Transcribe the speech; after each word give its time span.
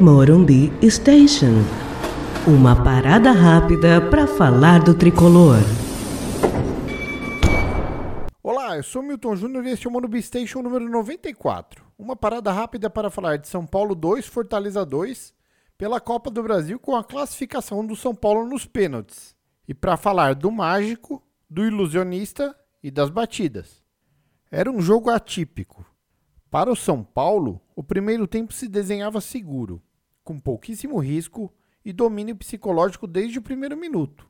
Morumbi 0.00 0.72
Station. 0.90 1.62
Uma 2.48 2.82
parada 2.82 3.30
rápida 3.30 4.00
para 4.00 4.26
falar 4.26 4.82
do 4.82 4.92
tricolor. 4.92 5.58
Olá, 8.42 8.76
eu 8.76 8.82
sou 8.82 9.02
Milton 9.02 9.36
Júnior 9.36 9.64
e 9.64 9.70
este 9.70 9.86
é 9.86 9.88
o 9.88 9.92
Morumbi 9.92 10.20
Station 10.20 10.62
número 10.62 10.88
94. 10.88 11.84
Uma 11.96 12.16
parada 12.16 12.50
rápida 12.50 12.90
para 12.90 13.08
falar 13.08 13.36
de 13.36 13.46
São 13.46 13.64
Paulo 13.64 13.94
2, 13.94 14.26
Fortaleza 14.26 14.84
2, 14.84 15.32
pela 15.78 16.00
Copa 16.00 16.28
do 16.28 16.42
Brasil 16.42 16.80
com 16.80 16.96
a 16.96 17.04
classificação 17.04 17.86
do 17.86 17.94
São 17.94 18.14
Paulo 18.16 18.48
nos 18.48 18.66
pênaltis. 18.66 19.36
E 19.68 19.72
para 19.72 19.96
falar 19.96 20.34
do 20.34 20.50
mágico, 20.50 21.22
do 21.48 21.64
ilusionista 21.64 22.54
e 22.82 22.90
das 22.90 23.10
batidas. 23.10 23.80
Era 24.50 24.70
um 24.70 24.80
jogo 24.80 25.08
atípico. 25.08 25.86
Para 26.50 26.70
o 26.70 26.76
São 26.76 27.04
Paulo, 27.04 27.60
o 27.74 27.82
primeiro 27.82 28.26
tempo 28.26 28.52
se 28.52 28.68
desenhava 28.68 29.20
seguro, 29.20 29.82
com 30.22 30.38
pouquíssimo 30.38 30.98
risco 30.98 31.52
e 31.84 31.92
domínio 31.92 32.36
psicológico 32.36 33.06
desde 33.06 33.38
o 33.38 33.42
primeiro 33.42 33.76
minuto. 33.76 34.28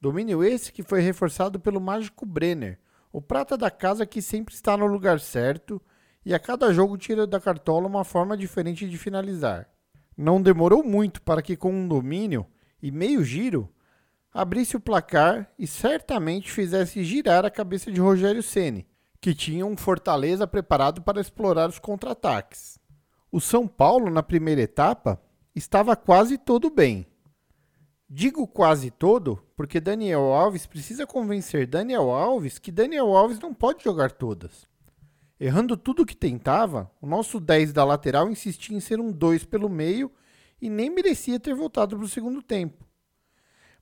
Domínio 0.00 0.42
esse 0.42 0.72
que 0.72 0.82
foi 0.82 1.00
reforçado 1.00 1.60
pelo 1.60 1.80
mágico 1.80 2.24
Brenner, 2.24 2.78
o 3.12 3.20
prata 3.20 3.56
da 3.56 3.70
casa 3.70 4.06
que 4.06 4.22
sempre 4.22 4.54
está 4.54 4.76
no 4.76 4.86
lugar 4.86 5.20
certo 5.20 5.80
e 6.24 6.34
a 6.34 6.38
cada 6.38 6.72
jogo 6.72 6.96
tira 6.96 7.26
da 7.26 7.40
cartola 7.40 7.86
uma 7.86 8.04
forma 8.04 8.36
diferente 8.36 8.88
de 8.88 8.98
finalizar. 8.98 9.68
Não 10.16 10.42
demorou 10.42 10.82
muito 10.82 11.22
para 11.22 11.40
que, 11.40 11.56
com 11.56 11.72
um 11.72 11.86
domínio 11.86 12.46
e 12.82 12.90
meio 12.90 13.22
giro, 13.22 13.72
abrisse 14.32 14.76
o 14.76 14.80
placar 14.80 15.50
e 15.58 15.66
certamente 15.66 16.50
fizesse 16.50 17.04
girar 17.04 17.44
a 17.44 17.50
cabeça 17.50 17.90
de 17.90 18.00
Rogério 18.00 18.42
Ceni, 18.42 18.86
que 19.20 19.34
tinha 19.34 19.66
um 19.66 19.76
Fortaleza 19.76 20.46
preparado 20.46 21.02
para 21.02 21.20
explorar 21.20 21.68
os 21.68 21.78
contra-ataques. 21.78 22.78
O 23.30 23.40
São 23.40 23.66
Paulo, 23.66 24.10
na 24.10 24.22
primeira 24.22 24.62
etapa, 24.62 25.20
estava 25.54 25.96
quase 25.96 26.38
todo 26.38 26.70
bem. 26.70 27.06
Digo 28.08 28.46
quase 28.46 28.90
todo 28.90 29.42
porque 29.54 29.80
Daniel 29.80 30.32
Alves 30.32 30.66
precisa 30.66 31.06
convencer 31.06 31.66
Daniel 31.66 32.10
Alves 32.10 32.58
que 32.58 32.72
Daniel 32.72 33.14
Alves 33.14 33.38
não 33.38 33.52
pode 33.52 33.84
jogar 33.84 34.12
todas. 34.12 34.66
Errando 35.38 35.76
tudo 35.76 36.02
o 36.02 36.06
que 36.06 36.16
tentava, 36.16 36.90
o 37.00 37.06
nosso 37.06 37.38
10 37.38 37.72
da 37.72 37.84
lateral 37.84 38.30
insistia 38.30 38.76
em 38.76 38.80
ser 38.80 38.98
um 38.98 39.12
2 39.12 39.44
pelo 39.44 39.68
meio 39.68 40.10
e 40.60 40.70
nem 40.70 40.90
merecia 40.90 41.38
ter 41.38 41.54
voltado 41.54 41.96
para 41.96 42.04
o 42.04 42.08
segundo 42.08 42.42
tempo. 42.42 42.84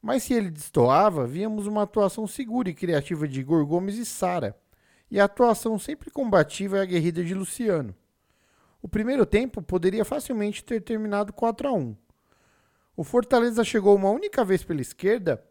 Mas 0.03 0.25
se 0.25 0.35
ele 0.35 0.51
destoava, 0.51 1.27
víamos 1.27 1.67
uma 1.67 1.83
atuação 1.83 2.27
segura 2.27 2.69
e 2.69 2.75
criativa 2.75 3.27
de 3.29 3.41
Igor 3.41 3.65
Gomes 3.65 3.97
e 3.97 4.05
Sara, 4.05 4.57
e 5.11 5.21
a 5.21 5.25
atuação 5.25 5.79
sempre 5.79 6.11
combativa 6.11 6.79
e 6.79 6.81
aguerrida 6.81 7.25
de 7.25 7.35
Luciano. 7.35 7.95
O 8.83 8.89
primeiro 8.89 9.27
tempo 9.27 9.63
poderia 9.63 10.05
facilmente 10.05 10.65
ter 10.65 10.81
terminado 10.81 11.33
4 11.33 11.69
a 11.69 11.73
1. 11.73 11.97
O 12.97 13.05
Fortaleza 13.05 13.65
chegou 13.65 13.95
uma 13.95 14.11
única 14.11 14.45
vez 14.45 14.63
pela 14.63 14.81
esquerda 14.81 15.43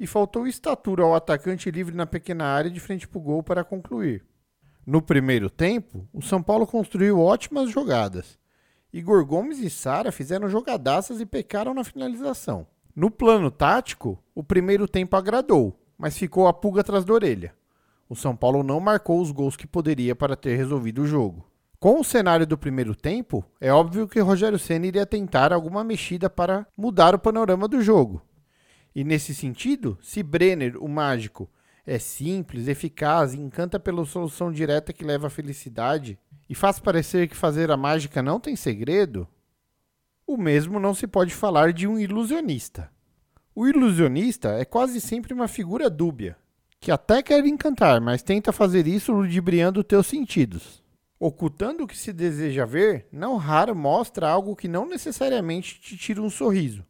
e 0.00 0.06
faltou 0.06 0.46
estatura 0.46 1.02
ao 1.02 1.14
atacante 1.14 1.70
livre 1.70 1.94
na 1.94 2.06
pequena 2.06 2.44
área 2.44 2.70
de 2.70 2.80
frente 2.80 3.06
para 3.06 3.18
o 3.18 3.22
gol 3.22 3.42
para 3.42 3.64
concluir. 3.64 4.24
No 4.86 5.02
primeiro 5.02 5.50
tempo, 5.50 6.08
o 6.12 6.22
São 6.22 6.42
Paulo 6.42 6.66
construiu 6.66 7.20
ótimas 7.20 7.70
jogadas. 7.70 8.38
Igor 8.92 9.24
Gomes 9.26 9.58
e 9.58 9.68
Sara 9.68 10.10
fizeram 10.10 10.48
jogadaças 10.48 11.20
e 11.20 11.26
pecaram 11.26 11.74
na 11.74 11.84
finalização. 11.84 12.66
No 12.96 13.10
plano 13.10 13.50
tático, 13.50 14.18
o 14.34 14.42
primeiro 14.42 14.88
tempo 14.88 15.14
agradou, 15.14 15.78
mas 15.98 16.16
ficou 16.16 16.48
a 16.48 16.52
pulga 16.54 16.80
atrás 16.80 17.04
da 17.04 17.12
orelha. 17.12 17.54
O 18.08 18.16
São 18.16 18.34
Paulo 18.34 18.62
não 18.62 18.80
marcou 18.80 19.20
os 19.20 19.30
gols 19.30 19.56
que 19.56 19.66
poderia 19.66 20.16
para 20.16 20.34
ter 20.34 20.56
resolvido 20.56 21.02
o 21.02 21.06
jogo. 21.06 21.46
Com 21.78 22.00
o 22.00 22.04
cenário 22.04 22.46
do 22.46 22.56
primeiro 22.56 22.94
tempo, 22.94 23.44
é 23.60 23.72
óbvio 23.72 24.08
que 24.08 24.18
Rogério 24.18 24.58
Senna 24.58 24.86
iria 24.86 25.06
tentar 25.06 25.52
alguma 25.52 25.84
mexida 25.84 26.30
para 26.30 26.66
mudar 26.76 27.14
o 27.14 27.18
panorama 27.18 27.68
do 27.68 27.80
jogo. 27.82 28.22
E 28.94 29.04
nesse 29.04 29.34
sentido, 29.34 29.98
se 30.00 30.22
Brenner, 30.22 30.82
o 30.82 30.88
mágico, 30.88 31.48
é 31.86 31.98
simples, 31.98 32.66
eficaz 32.66 33.34
encanta 33.34 33.78
pela 33.78 34.04
solução 34.04 34.50
direta 34.50 34.92
que 34.92 35.04
leva 35.04 35.28
à 35.28 35.30
felicidade, 35.30 36.18
e 36.48 36.54
faz 36.54 36.80
parecer 36.80 37.28
que 37.28 37.36
fazer 37.36 37.70
a 37.70 37.76
mágica 37.76 38.22
não 38.22 38.40
tem 38.40 38.56
segredo, 38.56 39.28
o 40.26 40.36
mesmo 40.36 40.80
não 40.80 40.94
se 40.94 41.06
pode 41.06 41.34
falar 41.34 41.72
de 41.72 41.86
um 41.86 41.98
ilusionista. 41.98 42.90
O 43.54 43.66
ilusionista 43.66 44.50
é 44.50 44.64
quase 44.64 45.00
sempre 45.00 45.32
uma 45.32 45.48
figura 45.48 45.88
dúbia, 45.88 46.36
que 46.80 46.90
até 46.90 47.22
quer 47.22 47.44
encantar, 47.46 48.00
mas 48.00 48.22
tenta 48.22 48.52
fazer 48.52 48.86
isso 48.86 49.12
ludibriando 49.12 49.84
teus 49.84 50.06
sentidos. 50.06 50.82
Ocultando 51.20 51.82
o 51.82 51.86
que 51.86 51.98
se 51.98 52.12
deseja 52.12 52.64
ver, 52.64 53.08
não 53.12 53.36
raro 53.36 53.74
mostra 53.74 54.28
algo 54.28 54.54
que 54.54 54.68
não 54.68 54.86
necessariamente 54.88 55.80
te 55.80 55.96
tira 55.96 56.22
um 56.22 56.30
sorriso. 56.30 56.84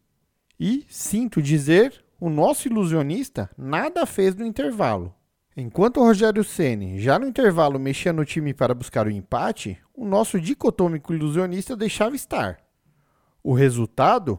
E, 0.60 0.84
sinto 0.88 1.40
dizer, 1.40 2.04
o 2.20 2.28
nosso 2.28 2.68
ilusionista 2.68 3.48
nada 3.56 4.04
fez 4.04 4.34
no 4.34 4.44
intervalo. 4.44 5.14
Enquanto 5.56 5.98
o 5.98 6.04
Rogério 6.04 6.44
Ceni 6.44 7.00
já 7.00 7.18
no 7.18 7.26
intervalo 7.26 7.78
mexia 7.78 8.12
no 8.12 8.24
time 8.24 8.52
para 8.52 8.74
buscar 8.74 9.06
o 9.06 9.10
empate, 9.10 9.78
o 9.94 10.04
nosso 10.04 10.40
dicotômico 10.40 11.14
ilusionista 11.14 11.74
deixava 11.74 12.14
estar. 12.14 12.58
O 13.42 13.54
resultado? 13.54 14.38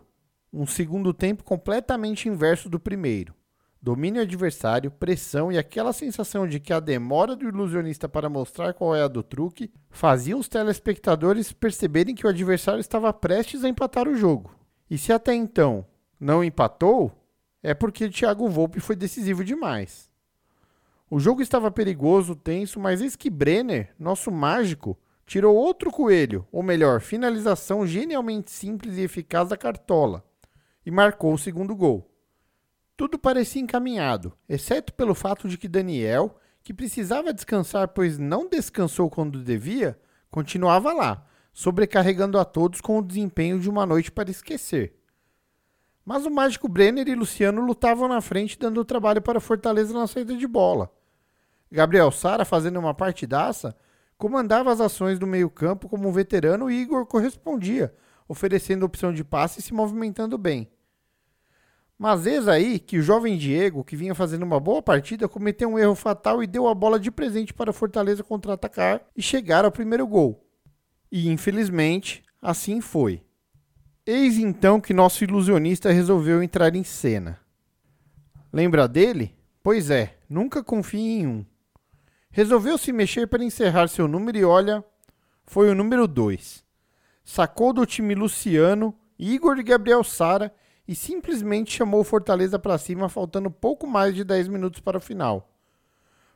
Um 0.51 0.65
segundo 0.65 1.13
tempo 1.13 1.43
completamente 1.43 2.29
inverso 2.29 2.69
do 2.69 2.79
primeiro. 2.79 3.33
Domínio 3.81 4.21
adversário, 4.21 4.91
pressão 4.91 5.49
e 5.49 5.57
aquela 5.57 5.93
sensação 5.93 6.45
de 6.45 6.59
que 6.59 6.73
a 6.73 6.81
demora 6.81 7.33
do 7.33 7.47
ilusionista 7.47 8.09
para 8.09 8.29
mostrar 8.29 8.73
qual 8.73 8.93
é 8.93 9.01
a 9.01 9.07
do 9.07 9.23
truque 9.23 9.71
fazia 9.89 10.35
os 10.35 10.49
telespectadores 10.49 11.53
perceberem 11.53 12.13
que 12.13 12.27
o 12.27 12.29
adversário 12.29 12.81
estava 12.81 13.13
prestes 13.13 13.63
a 13.63 13.69
empatar 13.69 14.05
o 14.07 14.17
jogo. 14.17 14.53
E 14.89 14.97
se 14.97 15.13
até 15.13 15.33
então 15.33 15.85
não 16.19 16.43
empatou, 16.43 17.09
é 17.63 17.73
porque 17.73 18.09
Thiago 18.09 18.49
Volpe 18.49 18.81
foi 18.81 18.97
decisivo 18.97 19.45
demais. 19.45 20.11
O 21.09 21.17
jogo 21.17 21.41
estava 21.41 21.71
perigoso, 21.71 22.35
tenso, 22.35 22.81
mas 22.81 23.01
eis 23.01 23.15
que 23.15 23.29
Brenner, 23.29 23.93
nosso 23.97 24.29
mágico, 24.29 24.99
tirou 25.25 25.55
outro 25.55 25.89
coelho, 25.89 26.45
ou 26.51 26.61
melhor, 26.61 26.99
finalização 26.99 27.87
genialmente 27.87 28.51
simples 28.51 28.97
e 28.97 29.01
eficaz 29.01 29.49
da 29.49 29.55
cartola, 29.55 30.23
e 30.85 30.91
marcou 30.91 31.33
o 31.33 31.37
segundo 31.37 31.75
gol. 31.75 32.08
Tudo 32.99 33.17
parecia 33.17 33.61
encaminhado, 33.61 34.33
exceto 34.49 34.91
pelo 34.93 35.15
fato 35.15 35.47
de 35.47 35.57
que 35.57 35.69
Daniel, 35.69 36.35
que 36.61 36.73
precisava 36.73 37.31
descansar 37.31 37.87
pois 37.87 38.17
não 38.17 38.49
descansou 38.49 39.09
quando 39.09 39.41
devia, 39.41 39.97
continuava 40.29 40.91
lá, 40.91 41.25
sobrecarregando 41.53 42.37
a 42.37 42.43
todos 42.43 42.81
com 42.81 42.99
o 42.99 43.01
desempenho 43.01 43.57
de 43.57 43.69
uma 43.69 43.85
noite 43.85 44.11
para 44.11 44.29
esquecer. 44.29 44.99
Mas 46.03 46.25
o 46.25 46.29
mágico 46.29 46.67
Brenner 46.67 47.07
e 47.07 47.15
Luciano 47.15 47.61
lutavam 47.61 48.09
na 48.09 48.19
frente, 48.19 48.59
dando 48.59 48.83
trabalho 48.83 49.21
para 49.21 49.39
Fortaleza 49.39 49.93
na 49.93 50.05
saída 50.05 50.35
de 50.35 50.45
bola. 50.45 50.91
Gabriel 51.71 52.11
Sara, 52.11 52.43
fazendo 52.43 52.79
uma 52.81 52.93
partidaça, 52.93 53.77
comandava 54.17 54.73
as 54.73 54.81
ações 54.81 55.17
do 55.17 55.25
meio-campo 55.25 55.87
como 55.87 56.09
um 56.09 56.11
veterano 56.11 56.69
e 56.69 56.81
Igor 56.81 57.05
correspondia, 57.05 57.95
oferecendo 58.27 58.85
opção 58.85 59.13
de 59.13 59.23
passe 59.23 59.61
e 59.61 59.63
se 59.63 59.73
movimentando 59.73 60.37
bem. 60.37 60.69
Mas 61.99 62.25
eis 62.25 62.47
aí 62.47 62.79
que 62.79 62.97
o 62.97 63.01
jovem 63.01 63.37
Diego, 63.37 63.83
que 63.83 63.97
vinha 63.97 64.15
fazendo 64.15 64.43
uma 64.43 64.57
boa 64.57 64.81
partida, 64.81 65.27
cometeu 65.27 65.67
um 65.67 65.77
erro 65.77 65.95
fatal 65.95 66.41
e 66.41 66.47
deu 66.47 66.65
a 66.69 66.73
bola 66.73 66.97
de 66.97 67.11
presente 67.11 67.53
para 67.53 67.71
a 67.71 67.73
Fortaleza 67.73 68.23
contra-atacar 68.23 69.01
e 69.13 69.21
chegar 69.21 69.65
ao 69.65 69.71
primeiro 69.71 70.07
gol. 70.07 70.41
E 71.11 71.27
infelizmente, 71.27 72.23
assim 72.41 72.79
foi. 72.79 73.21
Eis 74.05 74.37
então 74.37 74.79
que 74.79 74.93
nosso 74.93 75.25
ilusionista 75.25 75.91
resolveu 75.91 76.41
entrar 76.41 76.73
em 76.73 76.85
cena. 76.85 77.37
Lembra 78.51 78.87
dele? 78.87 79.35
Pois 79.61 79.89
é, 79.89 80.15
nunca 80.29 80.63
confie 80.63 81.19
em 81.19 81.27
um. 81.27 81.45
Resolveu 82.31 82.77
se 82.77 82.93
mexer 82.93 83.27
para 83.27 83.43
encerrar 83.43 83.89
seu 83.89 84.07
número 84.07 84.37
e 84.37 84.45
olha, 84.45 84.81
foi 85.45 85.69
o 85.69 85.75
número 85.75 86.07
2. 86.07 86.63
Sacou 87.25 87.73
do 87.73 87.85
time 87.85 88.15
Luciano, 88.15 88.95
Igor 89.19 89.59
e 89.59 89.63
Gabriel 89.63 90.01
Sara 90.01 90.53
e 90.89 90.95
simplesmente 90.95 91.71
chamou 91.71 92.01
o 92.01 92.03
Fortaleza 92.03 92.57
para 92.57 92.75
cima, 92.79 93.07
faltando 93.07 93.51
pouco 93.51 93.85
mais 93.85 94.15
de 94.15 94.23
10 94.23 94.47
minutos 94.47 94.79
para 94.79 94.97
o 94.97 94.99
final. 94.99 95.53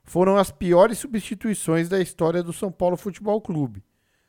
Foram 0.03 0.37
as 0.37 0.51
piores 0.51 0.99
substituições 0.99 1.89
da 1.89 1.99
história 1.99 2.43
do 2.43 2.53
São 2.53 2.71
Paulo 2.71 2.95
Futebol 2.95 3.41
Clube, 3.41 3.83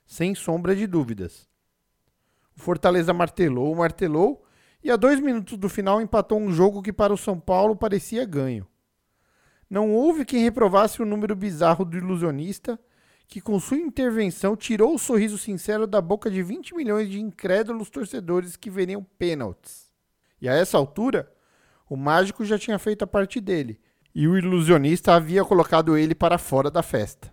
sem 0.06 0.34
sombra 0.34 0.74
de 0.74 0.86
dúvidas. 0.86 1.46
O 2.56 2.60
Fortaleza 2.62 3.12
martelou, 3.12 3.74
martelou 3.74 4.42
e 4.82 4.90
a 4.90 4.96
dois 4.96 5.20
minutos 5.20 5.58
do 5.58 5.68
final 5.68 6.00
empatou 6.00 6.40
um 6.40 6.50
jogo 6.50 6.80
que 6.80 6.90
para 6.90 7.12
o 7.12 7.18
São 7.18 7.38
Paulo 7.38 7.76
parecia 7.76 8.24
ganho. 8.24 8.66
Não 9.68 9.92
houve 9.92 10.24
quem 10.24 10.42
reprovasse 10.42 11.02
o 11.02 11.06
número 11.06 11.36
bizarro 11.36 11.84
do 11.84 11.98
ilusionista, 11.98 12.80
que 13.28 13.42
com 13.42 13.60
sua 13.60 13.76
intervenção 13.76 14.56
tirou 14.56 14.94
o 14.94 14.98
sorriso 14.98 15.36
sincero 15.36 15.86
da 15.86 16.00
boca 16.00 16.30
de 16.30 16.42
20 16.42 16.74
milhões 16.74 17.10
de 17.10 17.20
incrédulos 17.20 17.90
torcedores 17.90 18.56
que 18.56 18.70
veriam 18.70 19.06
pênaltis. 19.18 19.92
E 20.44 20.48
a 20.48 20.52
essa 20.52 20.76
altura, 20.76 21.26
o 21.88 21.96
mágico 21.96 22.44
já 22.44 22.58
tinha 22.58 22.78
feito 22.78 23.02
a 23.02 23.06
parte 23.06 23.40
dele, 23.40 23.80
e 24.14 24.28
o 24.28 24.36
ilusionista 24.36 25.14
havia 25.14 25.42
colocado 25.42 25.96
ele 25.96 26.14
para 26.14 26.36
fora 26.36 26.70
da 26.70 26.82
festa. 26.82 27.32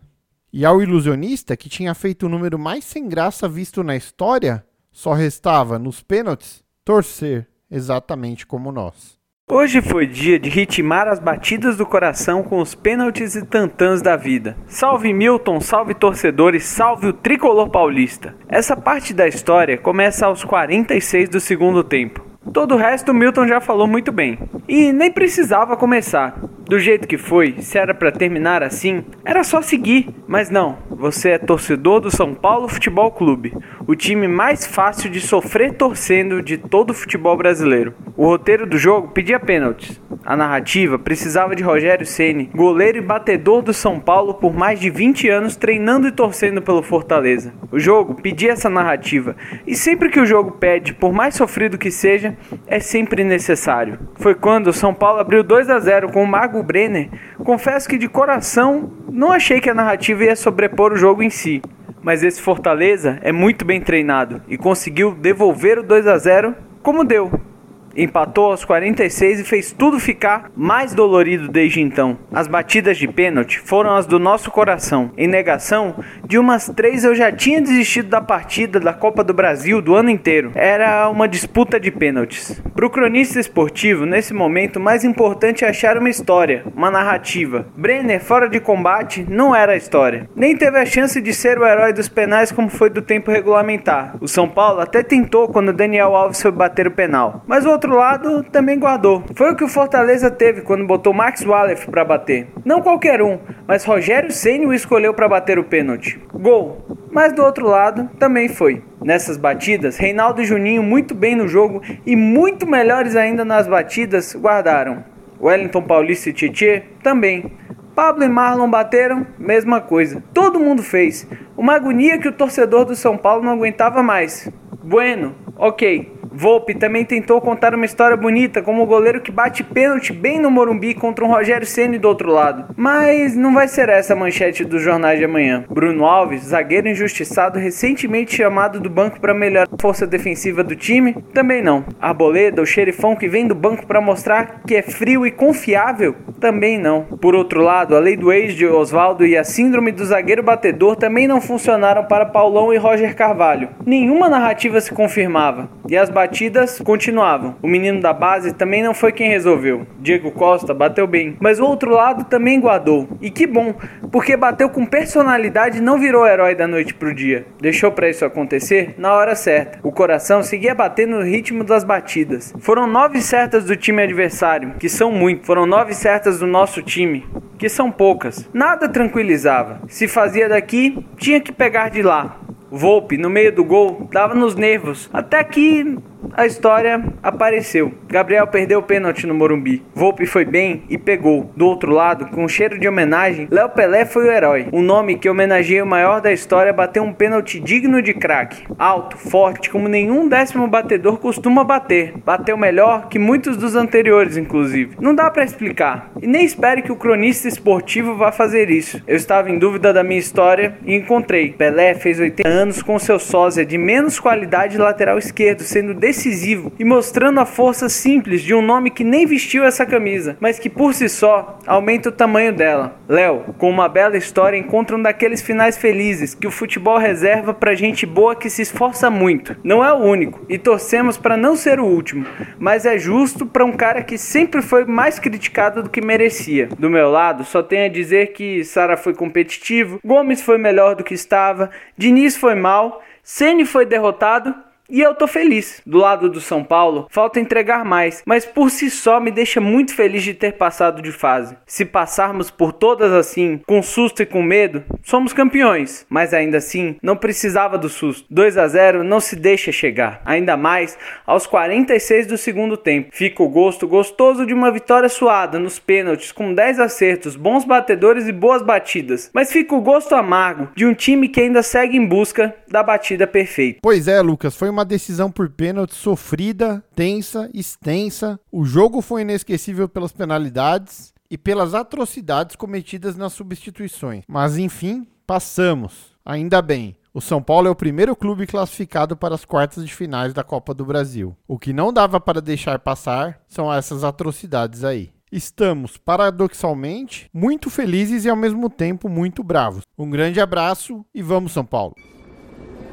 E 0.54 0.64
ao 0.64 0.82
ilusionista, 0.82 1.58
que 1.58 1.68
tinha 1.68 1.94
feito 1.94 2.26
o 2.26 2.30
número 2.30 2.58
mais 2.58 2.86
sem 2.86 3.10
graça 3.10 3.50
visto 3.50 3.84
na 3.84 3.98
história, 3.98 4.66
Só 4.94 5.12
restava, 5.12 5.78
nos 5.78 6.02
pênaltis, 6.02 6.64
torcer, 6.86 7.50
exatamente 7.70 8.48
como 8.48 8.72
nós. 8.72 9.20
Hoje 9.50 9.82
foi 9.82 10.08
dia 10.08 10.40
de 10.40 10.50
ritmar 10.50 11.10
as 11.10 11.20
batidas 11.20 11.76
do 11.76 11.86
coração 11.86 12.44
com 12.44 12.62
os 12.62 12.76
pênaltis 12.76 13.36
e 13.36 13.46
tantãs 13.46 14.02
da 14.02 14.16
vida. 14.16 14.56
Salve 14.68 15.14
Milton, 15.14 15.60
salve 15.60 15.94
torcedores, 15.94 16.64
salve 16.64 17.08
o 17.08 17.14
tricolor 17.14 17.70
paulista. 17.70 18.36
Essa 18.48 18.76
parte 18.78 19.14
da 19.14 19.28
história 19.28 19.78
começa 19.78 20.26
aos 20.26 20.46
46 20.46 21.28
do 21.28 21.42
segundo 21.42 21.84
tempo. 21.84 22.31
Todo 22.52 22.74
o 22.74 22.78
resto 22.78 23.12
o 23.12 23.14
Milton 23.14 23.48
já 23.48 23.62
falou 23.62 23.86
muito 23.86 24.12
bem. 24.12 24.40
E 24.68 24.92
nem 24.92 25.12
precisava 25.12 25.78
começar. 25.78 26.40
Do 26.66 26.80
jeito 26.80 27.08
que 27.08 27.18
foi, 27.18 27.58
se 27.60 27.78
era 27.78 27.94
para 27.94 28.12
terminar 28.12 28.64
assim, 28.64 29.04
era 29.24 29.44
só 29.44 29.62
seguir. 29.62 30.10
Mas 30.28 30.50
não, 30.50 30.78
você 30.90 31.32
é 31.32 31.38
torcedor 31.38 32.00
do 32.00 32.10
São 32.10 32.34
Paulo 32.34 32.68
Futebol 32.68 33.12
Clube, 33.12 33.54
o 33.86 33.96
time 33.96 34.28
mais 34.28 34.66
fácil 34.66 35.10
de 35.10 35.22
sofrer 35.22 35.74
torcendo 35.74 36.42
de 36.42 36.58
todo 36.58 36.90
o 36.90 36.96
futebol 36.96 37.38
brasileiro. 37.38 37.94
O 38.18 38.26
roteiro 38.26 38.66
do 38.66 38.78
jogo 38.78 39.10
pedia 39.10 39.40
pênaltis. 39.40 40.02
A 40.32 40.38
narrativa 40.38 40.98
precisava 40.98 41.54
de 41.58 41.62
Rogério 41.62 42.06
Ceni, 42.06 42.50
goleiro 42.56 42.98
e 42.98 43.02
batedor 43.02 43.62
do 43.62 43.74
São 43.74 44.00
Paulo 44.00 44.36
por 44.36 44.54
mais 44.54 44.80
de 44.80 44.90
20 44.90 45.28
anos 45.28 45.58
treinando 45.58 46.08
e 46.08 46.12
torcendo 46.14 46.62
pelo 46.62 46.82
Fortaleza. 46.82 47.54
O 47.70 47.78
jogo 47.78 48.16
pedia 48.16 48.54
essa 48.54 48.70
narrativa, 48.70 49.36
e 49.68 49.76
sempre 49.76 50.08
que 50.08 50.22
o 50.22 50.26
jogo 50.26 50.52
pede, 50.52 50.94
por 50.94 51.12
mais 51.12 51.36
sofrido 51.36 51.78
que 51.78 51.92
seja, 51.92 52.34
é 52.66 52.80
sempre 52.80 53.26
necessário. 53.26 54.00
Foi 54.16 54.34
quando 54.34 54.68
o 54.68 54.74
São 54.74 54.94
Paulo 54.94 55.20
abriu 55.20 55.44
2 55.44 55.70
a 55.70 55.78
0 55.80 56.14
com 56.14 56.24
o 56.24 56.28
Mago 56.28 56.64
Brenner. 56.64 57.10
Confesso 57.44 57.90
que 57.90 57.98
de 57.98 58.08
coração 58.08 58.90
não 59.12 59.34
achei 59.34 59.60
que 59.60 59.70
a 59.70 59.76
narrativa 59.76 60.24
ia 60.24 60.36
sobrepor 60.38 60.94
o 60.94 60.98
jogo 60.98 61.22
em 61.22 61.30
si. 61.30 61.62
Mas 62.02 62.24
esse 62.24 62.42
Fortaleza 62.42 63.20
é 63.22 63.34
muito 63.34 63.66
bem 63.66 63.82
treinado 63.82 64.42
e 64.48 64.58
conseguiu 64.58 65.14
devolver 65.14 65.78
o 65.80 65.84
2 65.84 66.08
a 66.08 66.18
0 66.18 66.56
como 66.82 67.04
deu 67.04 67.51
empatou 67.96 68.52
aos 68.52 68.66
46 68.66 69.42
e 69.42 69.44
fez 69.44 69.72
tudo 69.72 70.00
ficar 70.00 70.52
mais 70.56 70.94
dolorido 70.94 71.48
desde 71.48 71.82
então. 71.82 72.18
As 72.32 72.48
batidas 72.48 72.98
de 72.98 73.08
pênalti 73.08 73.60
foram 73.60 73.96
as 73.96 74.06
do 74.06 74.20
nosso 74.20 74.52
coração. 74.52 75.12
Em 75.18 75.28
negação, 75.28 75.96
de 76.26 76.38
umas 76.38 76.68
três 76.70 77.04
eu 77.04 77.16
já 77.16 77.32
tinha 77.32 77.62
desistido 77.62 78.10
da 78.10 78.22
partida 78.22 78.80
da 78.80 78.94
Copa 78.94 79.24
do 79.24 79.34
Brasil 79.34 79.82
do 79.82 79.96
ano 79.96 80.10
inteiro. 80.10 80.52
Era 80.56 81.10
uma 81.10 81.28
disputa 81.28 81.80
de 81.80 81.92
pênaltis. 81.92 82.62
Para 82.74 82.86
o 82.86 82.90
cronista 82.90 83.40
esportivo, 83.40 84.06
nesse 84.06 84.34
momento, 84.34 84.80
mais 84.80 85.04
importante 85.04 85.66
é 85.66 85.70
achar 85.70 85.98
uma 85.98 86.10
história, 86.10 86.64
uma 86.76 86.90
narrativa. 86.90 87.66
Brenner, 87.76 88.22
fora 88.22 88.50
de 88.50 88.60
combate, 88.60 89.26
não 89.30 89.56
era 89.56 89.74
a 89.74 89.78
história. 89.78 90.30
Nem 90.36 90.56
teve 90.56 90.78
a 90.78 90.86
chance 90.86 91.20
de 91.22 91.34
ser 91.34 91.60
o 91.60 91.66
herói 91.66 91.94
dos 91.94 92.10
penais 92.10 92.52
como 92.52 92.70
foi 92.70 92.90
do 92.90 93.02
tempo 93.02 93.32
regulamentar. 93.32 94.16
O 94.22 94.28
São 94.28 94.48
Paulo 94.48 94.80
até 94.80 95.04
tentou 95.04 95.48
quando 95.48 95.74
Daniel 95.74 96.16
Alves 96.16 96.42
foi 96.42 96.52
bater 96.52 96.88
o 96.88 96.92
penal. 96.92 97.44
Mas 97.48 97.66
o 97.66 97.70
outro 97.82 97.96
lado 97.96 98.44
também 98.44 98.78
guardou. 98.78 99.24
Foi 99.34 99.52
o 99.52 99.56
que 99.56 99.64
o 99.64 99.68
Fortaleza 99.68 100.30
teve 100.30 100.62
quando 100.62 100.86
botou 100.86 101.16
Max 101.16 101.44
Wallace 101.44 101.90
para 101.90 102.06
bater. 102.06 102.48
Não 102.64 102.80
qualquer 102.80 103.24
um, 103.24 103.40
mas 103.68 103.84
Rogério 103.84 104.32
Ceni 104.32 104.68
o 104.68 104.74
escolheu 104.74 105.16
para 105.16 105.28
bater 105.28 105.58
o 105.58 105.64
pênalti. 105.64 106.22
Gol. 106.32 106.86
Mas 107.12 107.34
do 107.34 107.44
outro 107.44 107.66
lado 107.66 108.08
também 108.20 108.48
foi. 108.48 108.84
Nessas 109.04 109.36
batidas, 109.36 109.98
Reinaldo 109.98 110.44
e 110.44 110.46
Juninho 110.46 110.84
muito 110.84 111.16
bem 111.16 111.36
no 111.36 111.48
jogo 111.48 111.82
e 112.06 112.16
muito 112.16 112.68
melhores 112.68 113.16
ainda 113.16 113.44
nas 113.44 113.66
batidas 113.66 114.36
guardaram. 114.36 115.04
Wellington 115.42 115.82
Paulista 115.82 116.30
e 116.30 116.34
Tietê 116.34 116.84
também. 117.02 117.52
Pablo 117.96 118.24
e 118.24 118.30
Marlon 118.30 118.70
bateram, 118.70 119.26
mesma 119.40 119.82
coisa. 119.82 120.24
Todo 120.36 120.60
mundo 120.60 120.84
fez. 120.84 121.28
Uma 121.58 121.74
agonia 121.74 122.20
que 122.20 122.28
o 122.28 122.32
torcedor 122.32 122.86
do 122.86 122.96
São 122.96 123.18
Paulo 123.18 123.44
não 123.44 123.54
aguentava 123.54 124.04
mais. 124.04 124.48
Bueno, 124.84 125.36
ok. 125.58 126.21
Volpe 126.32 126.74
também 126.74 127.04
tentou 127.04 127.42
contar 127.42 127.76
uma 127.76 127.86
história 127.86 128.16
bonita 128.16 128.62
como 128.62 128.84
o 128.84 128.86
goleiro 128.86 129.22
que 129.22 129.32
bate 129.32 129.64
pênalti 129.64 130.14
bem 130.14 130.40
no 130.40 130.50
Morumbi 130.50 130.94
contra 130.94 131.26
um 131.26 131.28
Rogério 131.28 131.68
Ceni 131.68 131.98
do 131.98 132.08
outro 132.08 132.32
lado. 132.32 132.74
Mas 132.78 133.36
não 133.36 133.54
vai 133.54 133.68
ser 133.68 133.90
essa 133.90 134.14
a 134.14 134.16
manchete 134.16 134.64
dos 134.64 134.82
jornais 134.82 135.20
de 135.20 135.26
amanhã. 135.26 135.66
Bruno 135.70 136.06
Alves, 136.06 136.44
zagueiro 136.44 136.88
injustiçado 136.88 137.60
recentemente 137.60 138.36
chamado 138.36 138.80
do 138.80 138.90
banco 138.90 139.20
para 139.20 139.34
melhorar 139.34 139.68
a 139.72 139.82
força 139.82 140.08
defensiva 140.08 140.64
do 140.64 140.76
time, 140.76 141.16
também 141.34 141.62
não. 141.62 141.86
Arboleda, 142.00 142.62
o 142.62 142.66
xerifão 142.66 143.16
que 143.16 143.28
vem 143.28 143.48
do 143.48 143.56
banco 143.56 143.86
para 143.86 144.02
mostrar 144.02 144.62
que 144.66 144.76
é 144.76 144.82
frio 144.82 145.26
e 145.26 145.32
confiável, 145.32 146.16
também 146.40 146.78
não. 146.78 147.04
Por 147.04 147.36
outro 147.36 147.62
lado, 147.62 147.96
a 147.96 148.00
lei 148.00 148.18
do 148.18 148.32
ex 148.32 148.56
de 148.56 148.66
Oswaldo 148.66 149.26
e 149.26 149.38
a 149.38 149.44
síndrome 149.44 149.92
do 149.92 150.04
zagueiro 150.06 150.44
batedor 150.44 150.96
também 150.96 151.28
não 151.28 151.40
funcionaram 151.40 152.06
para 152.06 152.26
Paulão 152.26 152.74
e 152.74 152.78
Roger 152.78 153.16
Carvalho. 153.16 153.70
Nenhuma 153.86 154.28
narrativa 154.28 154.82
se 154.82 154.92
confirmava. 154.92 155.70
E 155.88 155.96
as 155.96 156.10
batidas 156.22 156.80
continuavam. 156.80 157.56
O 157.64 157.68
menino 157.68 158.00
da 158.00 158.14
base 158.14 158.54
também 158.54 158.84
não 158.84 158.94
foi 158.94 159.12
quem 159.12 159.28
resolveu. 159.28 159.88
Diego 160.00 160.30
Costa 160.30 160.72
bateu 160.72 161.08
bem, 161.08 161.36
mas 161.40 161.60
o 161.60 161.66
outro 161.66 161.90
lado 161.90 162.26
também 162.26 162.60
guardou. 162.60 163.10
E 163.20 163.32
que 163.32 163.48
bom, 163.48 163.74
porque 164.12 164.38
bateu 164.38 164.70
com 164.70 164.86
personalidade 164.86 165.80
e 165.80 165.82
não 165.82 165.98
virou 165.98 166.28
herói 166.28 166.54
da 166.54 166.68
noite 166.68 166.94
pro 166.94 167.12
dia. 167.12 167.48
Deixou 167.60 167.92
para 167.92 168.08
isso 168.08 168.24
acontecer 168.24 168.94
na 169.00 169.16
hora 169.16 169.34
certa. 169.34 169.80
O 169.82 169.92
coração 169.92 170.44
seguia 170.44 170.76
batendo 170.76 171.18
no 171.18 171.24
ritmo 171.24 171.64
das 171.64 171.84
batidas. 171.84 172.54
Foram 172.60 172.86
nove 172.86 173.20
certas 173.20 173.66
do 173.66 173.76
time 173.76 174.04
adversário, 174.04 174.76
que 174.78 174.88
são 174.88 175.12
muito. 175.12 175.48
Foram 175.48 175.66
nove 175.66 175.96
certas 175.96 176.38
do 176.38 176.46
nosso 176.46 176.84
time, 176.84 177.26
que 177.58 177.68
são 177.68 177.92
poucas. 177.92 178.48
Nada 178.54 178.88
tranquilizava. 178.88 179.82
Se 179.88 180.08
fazia 180.08 180.48
daqui, 180.48 181.04
tinha 181.18 181.42
que 181.42 181.52
pegar 181.52 181.90
de 181.90 182.04
lá. 182.04 182.38
Volpe, 182.74 183.18
no 183.18 183.30
meio 183.30 183.52
do 183.52 183.66
gol, 183.66 184.08
dava 184.10 184.34
nos 184.34 184.56
nervos. 184.56 185.10
Até 185.12 185.44
que 185.44 185.98
a 186.34 186.46
história 186.46 187.04
apareceu. 187.22 187.94
Gabriel 188.12 188.46
perdeu 188.46 188.80
o 188.80 188.84
pênalti 188.84 189.26
no 189.26 189.34
Morumbi. 189.34 189.82
Volpe 189.96 190.26
foi 190.26 190.44
bem 190.44 190.84
e 190.90 190.98
pegou. 190.98 191.50
Do 191.56 191.66
outro 191.66 191.94
lado, 191.94 192.26
com 192.28 192.46
cheiro 192.46 192.78
de 192.78 192.86
homenagem, 192.86 193.48
Léo 193.50 193.70
Pelé 193.70 194.04
foi 194.04 194.28
o 194.28 194.32
herói. 194.32 194.68
Um 194.74 194.82
nome 194.82 195.18
que 195.18 195.30
homenageia 195.30 195.82
o 195.82 195.88
maior 195.88 196.20
da 196.20 196.30
história 196.30 196.74
bateu 196.74 197.04
um 197.04 197.14
pênalti 197.14 197.58
digno 197.58 198.02
de 198.02 198.14
craque. 198.14 198.64
Alto, 198.78 199.18
forte, 199.18 199.70
como 199.70 199.88
nenhum 199.88 200.28
décimo 200.28 200.68
batedor 200.68 201.20
costuma 201.20 201.64
bater. 201.64 202.14
Bateu 202.26 202.58
melhor 202.58 203.08
que 203.08 203.18
muitos 203.18 203.56
dos 203.56 203.78
anteriores, 203.78 204.36
inclusive. 204.36 204.98
Não 205.00 205.16
dá 205.16 205.32
para 205.32 205.46
explicar. 205.46 206.12
E 206.22 206.28
nem 206.28 206.44
espere 206.44 206.82
que 206.82 206.92
o 206.92 206.98
cronista 206.98 207.48
esportivo 207.48 208.18
vá 208.18 208.30
fazer 208.34 208.70
isso. 208.70 209.02
Eu 209.08 209.16
estava 209.16 209.50
em 209.50 209.58
dúvida 209.58 209.94
da 209.94 210.04
minha 210.04 210.20
história 210.20 210.76
e 210.86 210.94
encontrei. 210.96 211.54
Pelé 211.54 211.96
fez 211.96 212.20
80 212.20 212.46
anos 212.46 212.84
com 212.84 213.00
seu 213.00 213.18
sósia 213.18 213.66
de 213.66 213.78
menos 213.78 214.20
qualidade 214.20 214.78
lateral 214.78 215.18
esquerdo, 215.18 215.62
sendo 215.62 215.94
decisivo 215.94 216.74
e 216.78 216.84
mostrando 216.84 217.40
a 217.40 217.46
força 217.46 217.88
simples 218.02 218.42
de 218.42 218.54
um 218.54 218.62
nome 218.62 218.90
que 218.90 219.04
nem 219.04 219.26
vestiu 219.26 219.64
essa 219.64 219.86
camisa, 219.86 220.36
mas 220.40 220.58
que 220.58 220.70
por 220.70 220.94
si 220.94 221.08
só 221.08 221.60
aumenta 221.68 222.10
o 222.10 222.12
tamanho 222.12 222.52
dela. 222.52 223.00
Léo, 223.08 223.54
com 223.58 223.70
uma 223.70 223.88
bela 223.88 224.18
história, 224.18 224.58
encontra 224.58 224.98
um 224.98 225.02
daqueles 225.02 225.42
finais 225.42 225.78
felizes 225.78 226.34
que 226.34 226.48
o 226.48 226.52
futebol 226.52 226.98
reserva 226.98 227.54
pra 227.54 227.76
gente 227.76 228.06
boa 228.06 228.36
que 228.36 228.50
se 228.50 228.64
esforça 228.64 229.10
muito. 229.10 229.56
Não 229.64 229.84
é 229.84 229.94
o 229.94 229.98
único 229.98 230.44
e 230.50 230.58
torcemos 230.58 231.18
para 231.18 231.38
não 231.38 231.56
ser 231.56 231.80
o 231.80 231.86
último, 231.86 232.26
mas 232.58 232.86
é 232.86 232.98
justo 232.98 233.46
para 233.46 233.66
um 233.66 233.74
cara 233.74 234.02
que 234.02 234.18
sempre 234.18 234.62
foi 234.62 234.84
mais 234.86 235.20
criticado 235.20 235.84
do 235.84 235.90
que 235.90 236.02
merecia. 236.02 236.68
Do 236.80 236.90
meu 236.90 237.10
lado, 237.10 237.44
só 237.44 237.62
tenho 237.62 237.86
a 237.86 237.90
dizer 237.90 238.34
que 238.34 238.64
Sara 238.64 238.98
foi 238.98 239.14
competitivo, 239.14 240.00
Gomes 240.04 240.42
foi 240.42 240.58
melhor 240.58 240.96
do 240.96 241.04
que 241.04 241.14
estava, 241.14 241.70
Diniz 241.98 242.36
foi 242.36 242.56
mal, 242.56 243.02
Ceni 243.24 243.66
foi 243.66 243.86
derrotado 243.86 244.54
e 244.92 245.02
eu 245.02 245.16
tô 245.16 245.28
feliz. 245.28 245.82
Do 245.86 245.98
lado 245.98 246.30
do 246.30 246.42
São 246.42 246.64
Paulo, 246.64 247.08
falta 247.10 247.40
entregar 247.40 247.86
mais, 247.86 248.22
mas 248.26 248.46
por 248.46 248.70
si 248.70 248.90
só 248.90 249.20
me 249.20 249.32
deixa 249.32 249.62
muito 249.62 249.96
feliz 249.96 250.24
de 250.24 250.34
ter 250.34 250.54
passado 250.54 251.02
de 251.02 251.12
fase. 251.12 251.56
Se 251.66 251.86
passarmos 251.86 252.52
por 252.52 252.74
todas 252.74 253.12
assim, 253.14 253.62
com 253.66 253.82
susto 253.82 254.22
e 254.22 254.26
com 254.26 254.44
medo, 254.44 254.84
somos 255.04 255.34
campeões. 255.34 256.06
Mas 256.10 256.34
ainda 256.34 256.58
assim, 256.58 256.98
não 257.02 257.16
precisava 257.16 257.78
do 257.78 257.88
susto. 257.88 258.26
2 258.30 258.58
a 258.58 258.68
0 258.68 259.04
não 259.04 259.20
se 259.20 259.36
deixa 259.36 259.72
chegar. 259.72 260.22
Ainda 260.26 260.58
mais 260.58 260.98
aos 261.26 261.48
46 261.48 262.28
do 262.28 262.38
segundo 262.38 262.76
tempo. 262.76 263.10
Fica 263.14 263.42
o 263.42 263.50
gosto 263.50 263.88
gostoso 263.88 264.46
de 264.46 264.54
uma 264.54 264.72
vitória 264.72 265.10
suada 265.10 265.58
nos 265.58 265.80
pênaltis, 265.80 266.32
com 266.32 266.54
10 266.54 266.80
acertos, 266.80 267.36
bons 267.36 267.64
batedores 267.64 268.28
e 268.28 268.32
boas 268.32 268.62
batidas. 268.62 269.30
Mas 269.34 269.52
fica 269.52 269.76
o 269.76 269.82
gosto 269.82 270.14
amargo 270.16 270.70
de 270.76 270.86
um 270.86 270.94
time 270.94 271.30
que 271.30 271.42
ainda 271.42 271.64
segue 271.64 271.98
em 271.98 272.06
busca 272.06 272.54
da 272.68 272.84
batida 272.84 273.26
perfeita. 273.26 273.80
Pois 273.82 274.08
é, 274.08 274.22
Lucas, 274.22 274.56
foi 274.56 274.70
uma 274.82 274.86
decisão 274.86 275.32
por 275.32 275.48
pênalti 275.48 275.94
sofrida, 275.94 276.84
tensa, 276.96 277.50
extensa. 277.54 278.40
O 278.52 278.66
jogo 278.66 279.00
foi 279.00 279.22
inesquecível 279.22 279.88
pelas 279.88 280.12
penalidades 280.12 281.14
e 281.30 281.38
pelas 281.38 281.76
atrocidades 281.76 282.56
cometidas 282.56 283.16
nas 283.16 283.34
substituições. 283.34 284.24
Mas 284.28 284.58
enfim, 284.58 285.08
passamos. 285.26 286.18
Ainda 286.26 286.62
bem. 286.64 286.98
O 287.14 287.22
São 287.22 287.44
Paulo 287.44 287.68
é 287.68 287.70
o 287.70 287.76
primeiro 287.76 288.16
clube 288.16 288.48
classificado 288.48 289.16
para 289.16 289.36
as 289.36 289.46
quartas 289.46 289.86
de 289.86 289.94
finais 289.94 290.34
da 290.34 290.44
Copa 290.44 290.74
do 290.74 290.86
Brasil. 290.86 291.36
O 291.48 291.60
que 291.60 291.74
não 291.74 291.94
dava 291.94 292.20
para 292.20 292.42
deixar 292.42 292.80
passar 292.80 293.40
são 293.48 293.72
essas 293.72 294.04
atrocidades 294.04 294.84
aí. 294.84 295.12
Estamos, 295.32 295.96
paradoxalmente, 295.96 297.30
muito 297.32 297.70
felizes 297.70 298.26
e 298.26 298.30
ao 298.30 298.36
mesmo 298.36 298.70
tempo 298.70 299.08
muito 299.08 299.44
bravos. 299.44 299.84
Um 299.98 300.10
grande 300.10 300.42
abraço 300.42 301.06
e 301.14 301.22
vamos, 301.22 301.52
São 301.52 301.66
Paulo! 301.66 301.94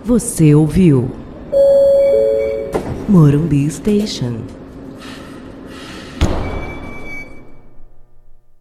Você 0.05 0.55
ouviu? 0.55 1.28
Morumbi 3.09 3.71
Station. 3.71 4.68